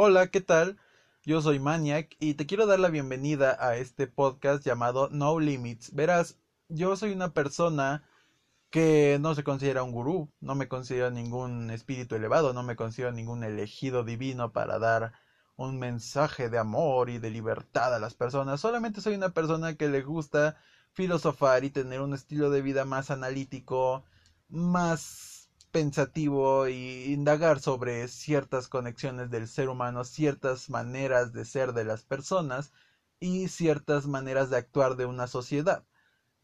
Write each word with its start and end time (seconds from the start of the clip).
Hola, 0.00 0.28
¿qué 0.28 0.40
tal? 0.40 0.76
Yo 1.24 1.42
soy 1.42 1.58
Maniac 1.58 2.14
y 2.20 2.34
te 2.34 2.46
quiero 2.46 2.66
dar 2.66 2.78
la 2.78 2.88
bienvenida 2.88 3.56
a 3.58 3.74
este 3.78 4.06
podcast 4.06 4.64
llamado 4.64 5.08
No 5.10 5.40
Limits. 5.40 5.92
Verás, 5.92 6.38
yo 6.68 6.94
soy 6.94 7.10
una 7.10 7.34
persona 7.34 8.04
que 8.70 9.18
no 9.20 9.34
se 9.34 9.42
considera 9.42 9.82
un 9.82 9.90
gurú, 9.90 10.30
no 10.40 10.54
me 10.54 10.68
considero 10.68 11.10
ningún 11.10 11.72
espíritu 11.72 12.14
elevado, 12.14 12.52
no 12.52 12.62
me 12.62 12.76
considero 12.76 13.10
ningún 13.10 13.42
elegido 13.42 14.04
divino 14.04 14.52
para 14.52 14.78
dar 14.78 15.14
un 15.56 15.80
mensaje 15.80 16.48
de 16.48 16.58
amor 16.58 17.10
y 17.10 17.18
de 17.18 17.30
libertad 17.30 17.92
a 17.92 17.98
las 17.98 18.14
personas. 18.14 18.60
Solamente 18.60 19.00
soy 19.00 19.16
una 19.16 19.30
persona 19.30 19.74
que 19.74 19.88
le 19.88 20.02
gusta 20.02 20.54
filosofar 20.92 21.64
y 21.64 21.70
tener 21.70 22.02
un 22.02 22.14
estilo 22.14 22.50
de 22.50 22.62
vida 22.62 22.84
más 22.84 23.10
analítico, 23.10 24.04
más 24.48 25.47
pensativo 25.70 26.68
y 26.68 27.12
indagar 27.12 27.60
sobre 27.60 28.08
ciertas 28.08 28.68
conexiones 28.68 29.30
del 29.30 29.48
ser 29.48 29.68
humano, 29.68 30.04
ciertas 30.04 30.70
maneras 30.70 31.32
de 31.32 31.44
ser 31.44 31.72
de 31.72 31.84
las 31.84 32.02
personas 32.04 32.72
y 33.20 33.48
ciertas 33.48 34.06
maneras 34.06 34.50
de 34.50 34.56
actuar 34.56 34.96
de 34.96 35.06
una 35.06 35.26
sociedad. 35.26 35.84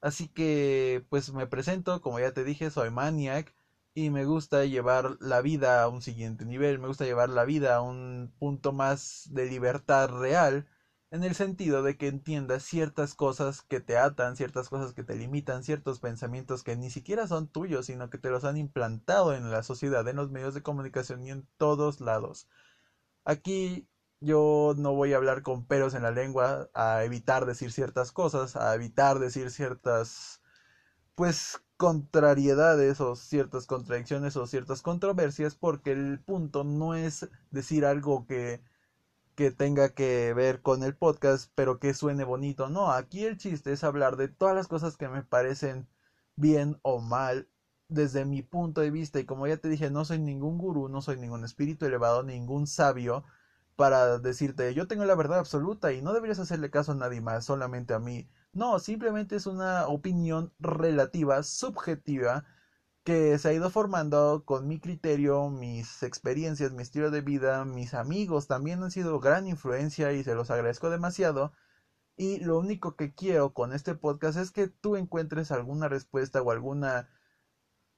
Así 0.00 0.28
que 0.28 1.02
pues 1.08 1.32
me 1.32 1.46
presento, 1.46 2.00
como 2.00 2.20
ya 2.20 2.30
te 2.30 2.44
dije, 2.44 2.70
soy 2.70 2.90
Maniac 2.90 3.54
y 3.94 4.10
me 4.10 4.24
gusta 4.24 4.64
llevar 4.64 5.16
la 5.20 5.40
vida 5.40 5.82
a 5.82 5.88
un 5.88 6.02
siguiente 6.02 6.44
nivel, 6.44 6.78
me 6.78 6.88
gusta 6.88 7.04
llevar 7.04 7.28
la 7.30 7.44
vida 7.44 7.76
a 7.76 7.80
un 7.80 8.32
punto 8.38 8.72
más 8.72 9.28
de 9.30 9.46
libertad 9.46 10.08
real 10.08 10.66
en 11.14 11.22
el 11.22 11.36
sentido 11.36 11.84
de 11.84 11.96
que 11.96 12.08
entiendas 12.08 12.64
ciertas 12.64 13.14
cosas 13.14 13.62
que 13.62 13.78
te 13.78 13.96
atan, 13.96 14.34
ciertas 14.34 14.68
cosas 14.68 14.92
que 14.92 15.04
te 15.04 15.14
limitan, 15.14 15.62
ciertos 15.62 16.00
pensamientos 16.00 16.64
que 16.64 16.74
ni 16.74 16.90
siquiera 16.90 17.28
son 17.28 17.46
tuyos, 17.46 17.86
sino 17.86 18.10
que 18.10 18.18
te 18.18 18.30
los 18.30 18.42
han 18.42 18.56
implantado 18.56 19.32
en 19.32 19.48
la 19.52 19.62
sociedad, 19.62 20.06
en 20.08 20.16
los 20.16 20.30
medios 20.32 20.54
de 20.54 20.62
comunicación 20.62 21.22
y 21.22 21.30
en 21.30 21.46
todos 21.56 22.00
lados. 22.00 22.48
Aquí 23.24 23.86
yo 24.20 24.74
no 24.76 24.94
voy 24.94 25.12
a 25.12 25.16
hablar 25.16 25.42
con 25.42 25.64
peros 25.64 25.94
en 25.94 26.02
la 26.02 26.10
lengua, 26.10 26.68
a 26.74 27.04
evitar 27.04 27.46
decir 27.46 27.70
ciertas 27.70 28.10
cosas, 28.10 28.56
a 28.56 28.74
evitar 28.74 29.20
decir 29.20 29.52
ciertas, 29.52 30.42
pues, 31.14 31.60
contrariedades 31.76 33.00
o 33.00 33.14
ciertas 33.14 33.66
contradicciones 33.66 34.36
o 34.36 34.46
ciertas 34.48 34.82
controversias, 34.82 35.54
porque 35.54 35.92
el 35.92 36.20
punto 36.20 36.64
no 36.64 36.96
es 36.96 37.28
decir 37.52 37.84
algo 37.84 38.26
que 38.26 38.62
que 39.34 39.50
tenga 39.50 39.88
que 39.88 40.32
ver 40.34 40.60
con 40.60 40.82
el 40.82 40.94
podcast, 40.94 41.50
pero 41.54 41.78
que 41.78 41.94
suene 41.94 42.24
bonito. 42.24 42.68
No, 42.68 42.90
aquí 42.92 43.24
el 43.24 43.36
chiste 43.36 43.72
es 43.72 43.84
hablar 43.84 44.16
de 44.16 44.28
todas 44.28 44.54
las 44.54 44.68
cosas 44.68 44.96
que 44.96 45.08
me 45.08 45.22
parecen 45.22 45.86
bien 46.36 46.76
o 46.82 47.00
mal 47.00 47.46
desde 47.88 48.24
mi 48.24 48.42
punto 48.42 48.80
de 48.80 48.90
vista. 48.90 49.18
Y 49.20 49.24
como 49.24 49.46
ya 49.46 49.56
te 49.56 49.68
dije, 49.68 49.90
no 49.90 50.04
soy 50.04 50.18
ningún 50.18 50.58
gurú, 50.58 50.88
no 50.88 51.00
soy 51.02 51.16
ningún 51.16 51.44
espíritu 51.44 51.86
elevado, 51.86 52.22
ningún 52.22 52.66
sabio 52.66 53.24
para 53.76 54.18
decirte 54.18 54.72
yo 54.74 54.86
tengo 54.86 55.04
la 55.04 55.14
verdad 55.16 55.38
absoluta 55.38 55.92
y 55.92 56.00
no 56.00 56.12
deberías 56.12 56.38
hacerle 56.38 56.70
caso 56.70 56.92
a 56.92 56.94
nadie 56.94 57.20
más, 57.20 57.44
solamente 57.44 57.94
a 57.94 57.98
mí. 57.98 58.26
No, 58.52 58.78
simplemente 58.78 59.36
es 59.36 59.46
una 59.46 59.86
opinión 59.88 60.52
relativa, 60.60 61.42
subjetiva, 61.42 62.44
que 63.04 63.38
se 63.38 63.48
ha 63.48 63.52
ido 63.52 63.70
formando 63.70 64.42
con 64.46 64.66
mi 64.66 64.78
criterio, 64.80 65.50
mis 65.50 66.02
experiencias, 66.02 66.72
mi 66.72 66.82
estilo 66.82 67.10
de 67.10 67.20
vida, 67.20 67.64
mis 67.64 67.94
amigos 67.94 68.46
también 68.46 68.82
han 68.82 68.90
sido 68.90 69.20
gran 69.20 69.46
influencia 69.46 70.12
y 70.12 70.24
se 70.24 70.34
los 70.34 70.50
agradezco 70.50 70.90
demasiado. 70.90 71.52
Y 72.16 72.38
lo 72.40 72.58
único 72.58 72.96
que 72.96 73.12
quiero 73.14 73.50
con 73.52 73.72
este 73.72 73.94
podcast 73.94 74.38
es 74.38 74.50
que 74.50 74.68
tú 74.68 74.96
encuentres 74.96 75.50
alguna 75.50 75.88
respuesta 75.88 76.42
o 76.42 76.50
alguna 76.50 77.08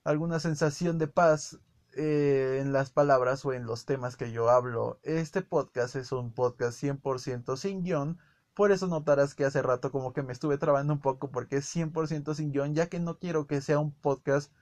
alguna 0.05 0.39
sensación 0.39 0.99
de 0.99 1.09
paz 1.09 1.59
eh, 1.97 2.59
en 2.61 2.73
las 2.73 2.91
palabras 2.91 3.45
o 3.45 3.53
en 3.53 3.67
los 3.67 3.85
temas 3.85 4.17
que 4.17 4.31
yo 4.33 4.51
hablo. 4.51 4.99
Este 5.03 5.43
podcast 5.43 5.97
es 5.97 6.13
un 6.13 6.33
podcast 6.33 6.79
100% 6.83 7.57
sin 7.57 7.83
guion. 7.83 8.19
Por 8.55 8.71
eso 8.73 8.87
notarás 8.87 9.35
que 9.35 9.45
hace 9.45 9.63
rato 9.63 9.91
como 9.91 10.13
que 10.13 10.23
me 10.23 10.33
estuve 10.33 10.59
trabando 10.59 10.93
un 10.95 11.01
poco 11.01 11.31
porque 11.31 11.57
es 11.59 11.67
100% 11.67 12.35
sin 12.35 12.53
guion, 12.53 12.75
ya 12.75 12.87
que 12.87 13.01
no 13.01 13.19
quiero 13.19 13.47
que 13.47 13.61
sea 13.61 13.79
un 13.79 13.93
podcast 13.93 14.53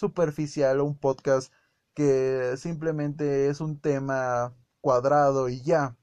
superficial 0.00 0.80
o 0.80 0.84
un 0.84 0.96
podcast 0.98 1.52
que 1.94 2.54
simplemente 2.56 3.48
es 3.48 3.60
un 3.60 3.78
tema 3.78 4.54
cuadrado 4.80 5.48
y 5.48 5.62
ya. 5.62 5.96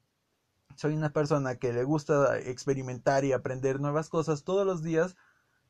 Soy 0.75 0.93
una 0.93 1.09
persona 1.09 1.55
que 1.55 1.73
le 1.73 1.83
gusta 1.83 2.37
experimentar 2.39 3.25
y 3.25 3.33
aprender 3.33 3.79
nuevas 3.79 4.09
cosas 4.09 4.43
todos 4.43 4.65
los 4.65 4.83
días 4.83 5.15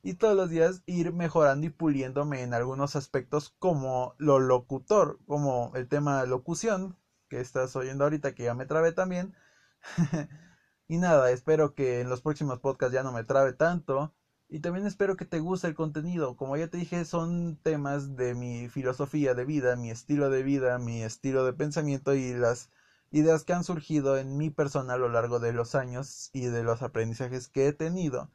y 0.02 0.14
todos 0.14 0.36
los 0.36 0.50
días 0.50 0.82
ir 0.86 1.12
mejorando 1.12 1.66
y 1.66 1.70
puliéndome 1.70 2.42
en 2.42 2.54
algunos 2.54 2.94
aspectos 2.96 3.54
como 3.58 4.14
lo 4.18 4.38
locutor, 4.38 5.18
como 5.26 5.72
el 5.74 5.88
tema 5.88 6.20
de 6.20 6.26
locución 6.28 6.96
que 7.28 7.40
estás 7.40 7.74
oyendo 7.76 8.04
ahorita 8.04 8.32
que 8.34 8.44
ya 8.44 8.54
me 8.54 8.66
trabe 8.66 8.92
también. 8.92 9.34
y 10.88 10.98
nada, 10.98 11.30
espero 11.30 11.74
que 11.74 12.00
en 12.00 12.10
los 12.10 12.20
próximos 12.20 12.58
podcasts 12.60 12.94
ya 12.94 13.02
no 13.02 13.12
me 13.12 13.24
trabe 13.24 13.54
tanto 13.54 14.14
y 14.48 14.60
también 14.60 14.86
espero 14.86 15.16
que 15.16 15.24
te 15.26 15.40
guste 15.40 15.66
el 15.66 15.74
contenido. 15.74 16.34
Como 16.36 16.56
ya 16.56 16.68
te 16.68 16.78
dije, 16.78 17.04
son 17.04 17.56
temas 17.62 18.16
de 18.16 18.34
mi 18.34 18.68
filosofía 18.68 19.34
de 19.34 19.44
vida, 19.44 19.76
mi 19.76 19.90
estilo 19.90 20.30
de 20.30 20.42
vida, 20.42 20.78
mi 20.78 21.02
estilo 21.02 21.44
de 21.44 21.52
pensamiento 21.52 22.14
y 22.14 22.32
las 22.32 22.70
ideas 23.10 23.44
que 23.44 23.52
han 23.52 23.64
surgido 23.64 24.16
en 24.16 24.36
mi 24.38 24.50
persona 24.50 24.94
a 24.94 24.96
lo 24.98 25.08
largo 25.08 25.38
de 25.38 25.52
los 25.52 25.74
años 25.74 26.30
y 26.32 26.46
de 26.46 26.62
los 26.62 26.82
aprendizajes 26.82 27.48
que 27.48 27.68
he 27.68 27.72
tenido. 27.72 28.30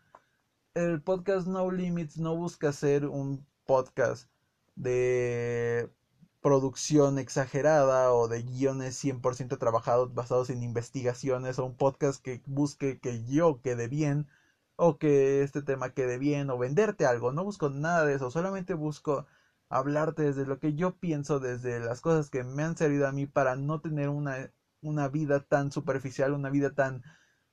El 0.75 1.01
podcast 1.01 1.47
No 1.47 1.71
Limits 1.71 2.17
no 2.17 2.35
busca 2.35 2.71
ser 2.71 3.07
un 3.07 3.45
podcast 3.65 4.29
de 4.75 5.89
producción 6.41 7.17
exagerada 7.19 8.13
o 8.13 8.27
de 8.27 8.43
guiones 8.43 8.95
100% 9.03 9.57
trabajados 9.57 10.13
basados 10.13 10.49
en 10.49 10.61
investigaciones 10.63 11.57
o 11.59 11.65
un 11.65 11.75
podcast 11.75 12.21
que 12.21 12.41
busque 12.45 12.99
que 12.99 13.23
yo 13.25 13.61
quede 13.61 13.87
bien 13.87 14.27
o 14.75 14.97
que 14.97 15.43
este 15.43 15.61
tema 15.61 15.89
quede 15.89 16.17
bien 16.17 16.49
o 16.49 16.57
venderte 16.57 17.05
algo. 17.05 17.31
No 17.31 17.43
busco 17.43 17.69
nada 17.69 18.05
de 18.05 18.15
eso, 18.15 18.29
solamente 18.31 18.73
busco 18.73 19.25
hablarte 19.69 20.23
desde 20.23 20.45
lo 20.45 20.57
que 20.59 20.73
yo 20.73 20.91
pienso, 20.91 21.39
desde 21.39 21.79
las 21.79 22.01
cosas 22.01 22.29
que 22.29 22.43
me 22.43 22.63
han 22.63 22.75
servido 22.77 23.07
a 23.07 23.11
mí 23.11 23.25
para 23.25 23.55
no 23.55 23.79
tener 23.79 24.09
una, 24.09 24.49
una 24.81 25.07
vida 25.07 25.39
tan 25.39 25.71
superficial, 25.71 26.33
una 26.33 26.49
vida 26.49 26.69
tan 26.71 27.01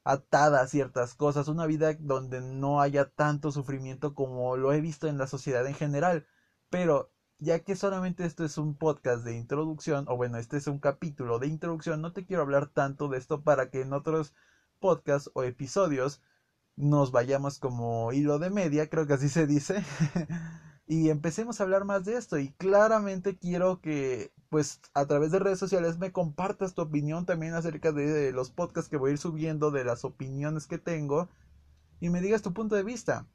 atada 0.04 0.60
a 0.60 0.66
ciertas 0.66 1.14
cosas, 1.14 1.48
una 1.48 1.66
vida 1.66 1.94
donde 1.98 2.40
no 2.40 2.80
haya 2.80 3.04
tanto 3.04 3.50
sufrimiento 3.52 4.14
como 4.14 4.56
lo 4.56 4.72
he 4.72 4.80
visto 4.80 5.08
en 5.08 5.18
la 5.18 5.26
sociedad 5.26 5.66
en 5.66 5.74
general. 5.74 6.26
Pero 6.70 7.10
ya 7.38 7.58
que 7.60 7.76
solamente 7.76 8.24
esto 8.24 8.44
es 8.44 8.58
un 8.58 8.76
podcast 8.76 9.24
de 9.24 9.34
introducción, 9.34 10.04
o 10.08 10.16
bueno, 10.16 10.38
este 10.38 10.56
es 10.56 10.66
un 10.66 10.78
capítulo 10.78 11.38
de 11.38 11.46
introducción, 11.48 12.00
no 12.00 12.12
te 12.12 12.24
quiero 12.24 12.42
hablar 12.42 12.66
tanto 12.66 13.08
de 13.08 13.18
esto 13.18 13.42
para 13.42 13.66
que 13.70 13.80
en 13.82 13.92
otros 13.92 14.32
podcasts 14.78 15.30
o 15.34 15.42
episodios 15.42 16.20
nos 16.76 17.12
vayamos 17.12 17.58
como 17.58 18.12
hilo 18.12 18.38
de 18.38 18.50
media, 18.50 18.88
creo 18.88 19.06
que 19.06 19.14
así 19.14 19.28
se 19.28 19.46
dice, 19.46 19.84
y 20.86 21.10
empecemos 21.10 21.60
a 21.60 21.64
hablar 21.64 21.84
más 21.84 22.04
de 22.04 22.16
esto. 22.16 22.38
Y 22.38 22.52
claramente 22.52 23.38
quiero 23.38 23.80
que, 23.80 24.32
pues, 24.48 24.80
a 24.94 25.06
través 25.06 25.30
de 25.30 25.38
redes 25.38 25.58
sociales 25.58 25.98
me 25.98 26.12
compartas 26.12 26.74
tu 26.74 26.82
opinión 26.82 27.26
también 27.26 27.54
acerca 27.54 27.92
de 27.92 28.32
los 28.32 28.50
podcasts 28.50 28.90
que 28.90 28.96
voy 28.96 29.10
a 29.10 29.12
ir 29.14 29.18
subiendo, 29.18 29.70
de 29.70 29.84
las 29.84 30.04
opiniones 30.04 30.66
que 30.66 30.78
tengo, 30.78 31.28
y 32.00 32.10
me 32.10 32.20
digas 32.20 32.42
tu 32.42 32.52
punto 32.54 32.74
de 32.76 32.82
vista. 32.84 33.28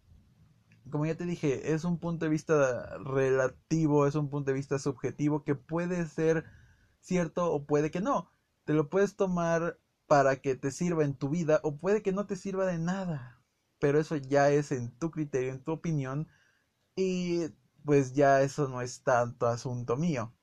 Como 0.89 1.05
ya 1.05 1.15
te 1.15 1.25
dije, 1.25 1.73
es 1.73 1.83
un 1.83 1.99
punto 1.99 2.25
de 2.25 2.29
vista 2.31 2.97
relativo, 2.99 4.05
es 4.07 4.15
un 4.15 4.29
punto 4.29 4.51
de 4.51 4.55
vista 4.55 4.77
subjetivo 4.79 5.43
que 5.43 5.55
puede 5.55 6.05
ser 6.07 6.45
cierto 6.99 7.51
o 7.51 7.65
puede 7.65 7.91
que 7.91 8.01
no. 8.01 8.31
Te 8.65 8.73
lo 8.73 8.89
puedes 8.89 9.15
tomar 9.15 9.79
para 10.07 10.35
que 10.37 10.55
te 10.55 10.71
sirva 10.71 11.03
en 11.03 11.15
tu 11.15 11.29
vida 11.29 11.59
o 11.63 11.77
puede 11.77 12.01
que 12.01 12.11
no 12.11 12.25
te 12.25 12.35
sirva 12.35 12.65
de 12.65 12.77
nada. 12.79 13.41
Pero 13.79 13.99
eso 13.99 14.15
ya 14.15 14.49
es 14.51 14.71
en 14.71 14.91
tu 14.97 15.11
criterio, 15.11 15.51
en 15.51 15.63
tu 15.63 15.71
opinión 15.73 16.27
y 16.95 17.47
pues 17.85 18.13
ya 18.13 18.41
eso 18.41 18.67
no 18.67 18.81
es 18.81 19.03
tanto 19.03 19.47
asunto 19.47 19.97
mío. 19.97 20.33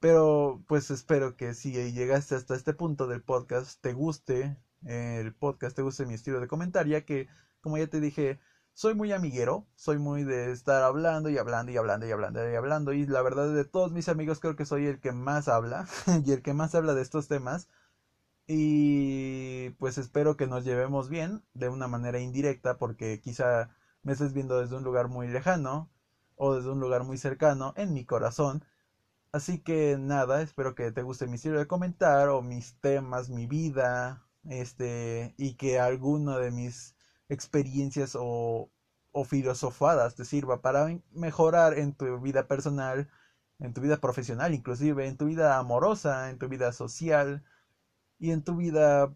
Pero 0.00 0.62
pues 0.68 0.90
espero 0.90 1.36
que 1.36 1.54
si 1.54 1.72
llegaste 1.92 2.34
hasta 2.36 2.54
este 2.54 2.74
punto 2.74 3.06
del 3.06 3.22
podcast 3.22 3.80
te 3.80 3.92
guste 3.92 4.56
el 4.84 5.34
podcast, 5.34 5.74
te 5.76 5.82
guste 5.82 6.06
mi 6.06 6.14
estilo 6.14 6.40
de 6.40 6.46
comentario, 6.46 7.04
que 7.04 7.26
como 7.60 7.78
ya 7.78 7.88
te 7.88 8.00
dije, 8.00 8.38
soy 8.74 8.94
muy 8.94 9.12
amiguero, 9.12 9.66
soy 9.74 9.98
muy 9.98 10.22
de 10.22 10.52
estar 10.52 10.84
hablando 10.84 11.30
y 11.30 11.38
hablando 11.38 11.72
y 11.72 11.76
hablando 11.76 12.06
y 12.06 12.12
hablando 12.12 12.48
y 12.48 12.54
hablando 12.54 12.92
y 12.92 13.06
la 13.06 13.22
verdad 13.22 13.52
de 13.52 13.64
todos 13.64 13.90
mis 13.92 14.08
amigos 14.08 14.38
creo 14.38 14.54
que 14.54 14.64
soy 14.66 14.86
el 14.86 15.00
que 15.00 15.12
más 15.12 15.48
habla 15.48 15.88
y 16.24 16.30
el 16.32 16.42
que 16.42 16.54
más 16.54 16.74
habla 16.76 16.94
de 16.94 17.02
estos 17.02 17.26
temas 17.26 17.68
y 18.48 19.70
pues 19.78 19.98
espero 19.98 20.36
que 20.36 20.46
nos 20.46 20.64
llevemos 20.64 21.08
bien 21.10 21.42
de 21.54 21.68
una 21.68 21.86
manera 21.86 22.18
indirecta 22.18 22.78
porque 22.78 23.20
quizá 23.20 23.68
me 24.02 24.12
estés 24.12 24.32
viendo 24.32 24.58
desde 24.58 24.76
un 24.76 24.84
lugar 24.84 25.08
muy 25.08 25.28
lejano 25.28 25.90
o 26.36 26.54
desde 26.54 26.70
un 26.70 26.80
lugar 26.80 27.04
muy 27.04 27.18
cercano 27.18 27.74
en 27.76 27.92
mi 27.92 28.04
corazón. 28.04 28.64
Así 29.32 29.58
que 29.58 29.96
nada, 29.98 30.40
espero 30.42 30.74
que 30.74 30.90
te 30.92 31.02
guste 31.02 31.26
mi 31.26 31.36
estilo 31.36 31.58
de 31.58 31.66
comentar 31.66 32.28
o 32.30 32.42
mis 32.42 32.80
temas, 32.80 33.28
mi 33.28 33.46
vida, 33.46 34.26
este, 34.44 35.34
y 35.36 35.54
que 35.54 35.78
alguna 35.78 36.38
de 36.38 36.50
mis 36.50 36.94
experiencias 37.28 38.16
o, 38.18 38.70
o 39.12 39.24
filosofadas 39.24 40.14
te 40.14 40.24
sirva 40.24 40.62
para 40.62 40.86
mejorar 41.10 41.78
en 41.78 41.92
tu 41.94 42.18
vida 42.20 42.48
personal, 42.48 43.08
en 43.58 43.74
tu 43.74 43.80
vida 43.82 43.98
profesional, 43.98 44.54
inclusive 44.54 45.06
en 45.06 45.16
tu 45.18 45.26
vida 45.26 45.58
amorosa, 45.58 46.30
en 46.30 46.38
tu 46.38 46.48
vida 46.48 46.72
social, 46.72 47.42
y 48.18 48.30
en 48.32 48.42
tu 48.42 48.56
vida 48.56 49.12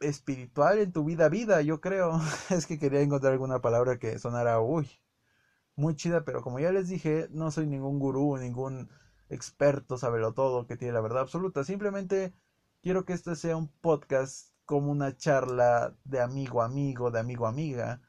espiritual, 0.00 0.78
en 0.78 0.92
tu 0.92 1.04
vida 1.04 1.28
vida, 1.28 1.62
yo 1.62 1.80
creo. 1.80 2.20
es 2.50 2.66
que 2.66 2.78
quería 2.78 3.00
encontrar 3.00 3.32
alguna 3.32 3.60
palabra 3.60 3.96
que 3.96 4.18
sonara, 4.18 4.60
uy, 4.60 4.88
muy 5.76 5.94
chida, 5.94 6.22
pero 6.24 6.42
como 6.42 6.58
ya 6.60 6.72
les 6.72 6.88
dije, 6.88 7.26
no 7.30 7.50
soy 7.50 7.66
ningún 7.66 7.98
gurú, 7.98 8.36
ningún 8.38 8.88
experto, 9.28 9.98
sabelo 9.98 10.32
todo, 10.32 10.66
que 10.66 10.76
tiene 10.76 10.94
la 10.94 11.00
verdad 11.00 11.22
absoluta. 11.22 11.64
Simplemente 11.64 12.32
quiero 12.82 13.04
que 13.04 13.12
este 13.14 13.36
sea 13.36 13.56
un 13.56 13.68
podcast 13.80 14.50
como 14.64 14.90
una 14.90 15.16
charla 15.16 15.94
de 16.04 16.20
amigo 16.20 16.62
a 16.62 16.66
amigo, 16.66 17.10
de 17.10 17.20
amigo 17.20 17.46
a 17.46 17.50
amiga, 17.50 18.00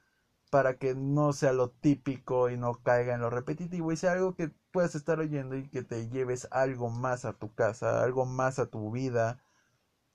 para 0.49 0.75
que 0.77 0.95
no 0.95 1.33
sea 1.33 1.53
lo 1.53 1.69
típico 1.69 2.49
y 2.49 2.57
no 2.57 2.75
caiga 2.83 3.13
en 3.13 3.21
lo 3.21 3.29
repetitivo 3.29 3.91
y 3.91 3.97
sea 3.97 4.13
algo 4.13 4.35
que 4.35 4.51
puedas 4.71 4.95
estar 4.95 5.19
oyendo 5.19 5.57
y 5.57 5.67
que 5.69 5.83
te 5.83 6.07
lleves 6.09 6.47
algo 6.51 6.89
más 6.89 7.25
a 7.25 7.33
tu 7.33 7.53
casa, 7.53 8.03
algo 8.03 8.25
más 8.25 8.59
a 8.59 8.67
tu 8.67 8.91
vida 8.91 9.37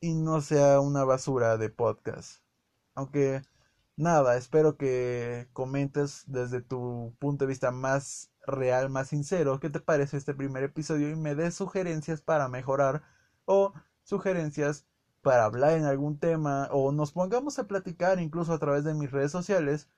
y 0.00 0.14
no 0.14 0.40
sea 0.40 0.80
una 0.80 1.04
basura 1.04 1.56
de 1.58 1.70
podcast. 1.70 2.42
Aunque 2.94 3.42
nada, 3.96 4.36
espero 4.36 4.76
que 4.76 5.48
comentes 5.52 6.24
desde 6.26 6.62
tu 6.62 7.14
punto 7.18 7.44
de 7.44 7.48
vista 7.48 7.70
más 7.70 8.30
real, 8.46 8.90
más 8.90 9.08
sincero, 9.08 9.60
qué 9.60 9.70
te 9.70 9.80
parece 9.80 10.16
este 10.16 10.34
primer 10.34 10.64
episodio 10.64 11.10
y 11.10 11.16
me 11.16 11.34
des 11.34 11.54
sugerencias 11.54 12.22
para 12.22 12.48
mejorar 12.48 13.02
o 13.44 13.72
sugerencias 14.02 14.86
para 15.22 15.44
hablar 15.44 15.72
en 15.74 15.84
algún 15.84 16.18
tema 16.18 16.68
o 16.72 16.92
nos 16.92 17.12
pongamos 17.12 17.58
a 17.58 17.66
platicar 17.68 18.20
incluso 18.20 18.52
a 18.54 18.58
través 18.58 18.84
de 18.84 18.94
mis 18.94 19.10
redes 19.10 19.32
sociales 19.32 19.88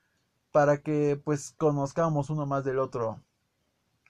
para 0.51 0.81
que 0.83 1.19
pues 1.23 1.53
conozcamos 1.57 2.29
uno 2.29 2.45
más 2.45 2.63
del 2.65 2.79
otro. 2.79 3.23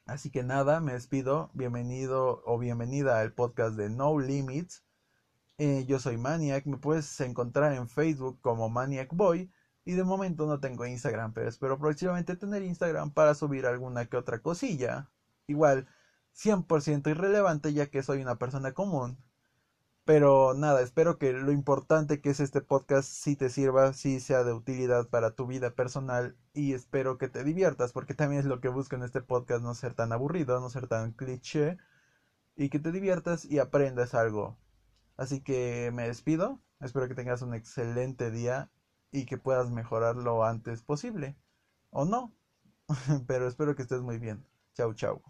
Así 0.06 0.32
que 0.32 0.44
nada, 0.44 0.82
me 0.82 0.94
despido. 0.94 1.50
Bienvenido 1.54 2.42
o 2.46 2.58
bienvenida 2.58 3.20
al 3.20 3.34
podcast 3.34 3.76
de 3.78 3.90
No 3.90 4.20
Limits. 4.20 4.84
Eh, 5.58 5.86
yo 5.86 6.00
soy 6.00 6.18
Maniac, 6.18 6.66
me 6.66 6.78
puedes 6.78 7.20
encontrar 7.22 7.74
en 7.74 7.88
Facebook 7.88 8.40
como 8.42 8.70
Maniac 8.70 9.10
Boy 9.14 9.50
y 9.86 9.94
de 9.94 10.04
momento 10.04 10.48
no 10.48 10.60
tengo 10.60 10.86
Instagram, 10.86 11.32
pero 11.34 11.48
espero 11.50 11.78
próximamente 11.78 12.36
tener 12.36 12.64
Instagram 12.64 13.12
para 13.12 13.34
subir 13.36 13.66
alguna 13.66 14.06
que 14.06 14.18
otra 14.18 14.40
cosilla. 14.40 15.12
Igual, 15.48 15.86
100% 16.34 17.10
irrelevante 17.12 17.72
ya 17.74 17.86
que 17.86 18.02
soy 18.04 18.22
una 18.22 18.36
persona 18.36 18.72
común. 18.72 19.24
Pero 20.06 20.54
nada, 20.54 20.82
espero 20.82 21.18
que 21.18 21.32
lo 21.34 21.52
importante 21.52 22.20
que 22.20 22.32
es 22.32 22.40
este 22.42 22.62
podcast 22.62 23.08
sí 23.10 23.36
te 23.38 23.50
sirva, 23.50 23.94
sí 23.94 24.20
sea 24.20 24.44
de 24.44 24.54
utilidad 24.54 25.08
para 25.08 25.32
tu 25.32 25.48
vida 25.48 25.70
personal 25.70 26.36
y 26.54 26.74
espero 26.74 27.18
que 27.18 27.30
te 27.30 27.44
diviertas 27.44 27.94
porque 27.94 28.14
también 28.14 28.40
es 28.42 28.46
lo 28.46 28.60
que 28.60 28.68
busco 28.70 28.96
en 28.96 29.04
este 29.04 29.22
podcast, 29.22 29.64
no 29.64 29.74
ser 29.76 29.94
tan 29.94 30.12
aburrido, 30.12 30.60
no 30.60 30.70
ser 30.70 30.88
tan 30.88 31.12
cliché 31.14 31.78
y 32.56 32.70
que 32.70 32.80
te 32.80 32.92
diviertas 32.92 33.46
y 33.46 33.60
aprendas 33.60 34.14
algo. 34.16 34.58
Así 35.18 35.42
que 35.42 35.92
me 35.94 36.08
despido, 36.08 36.62
espero 36.80 37.08
que 37.08 37.16
tengas 37.16 37.42
un 37.42 37.54
excelente 37.54 38.32
día 38.32 38.72
y 39.12 39.26
que 39.26 39.38
puedas 39.38 39.72
mejorar 39.72 40.16
lo 40.16 40.44
antes 40.46 40.84
posible. 40.84 41.38
O 41.92 42.06
no, 42.06 42.36
pero 43.28 43.48
espero 43.48 43.76
que 43.76 43.84
estés 43.84 44.02
muy 44.02 44.20
bien. 44.20 44.46
Chau, 44.76 44.94
chau. 44.94 45.22